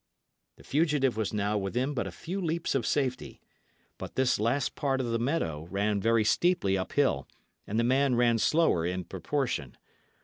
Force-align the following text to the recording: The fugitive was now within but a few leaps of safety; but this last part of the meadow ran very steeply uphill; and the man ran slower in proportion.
The 0.55 0.63
fugitive 0.63 1.15
was 1.15 1.31
now 1.31 1.59
within 1.59 1.93
but 1.93 2.07
a 2.07 2.11
few 2.11 2.41
leaps 2.41 2.73
of 2.73 2.87
safety; 2.87 3.39
but 3.99 4.15
this 4.15 4.39
last 4.39 4.73
part 4.73 4.99
of 4.99 5.11
the 5.11 5.19
meadow 5.19 5.67
ran 5.69 6.01
very 6.01 6.23
steeply 6.23 6.75
uphill; 6.75 7.27
and 7.67 7.79
the 7.79 7.83
man 7.83 8.15
ran 8.15 8.39
slower 8.39 8.83
in 8.83 9.03
proportion. 9.03 9.77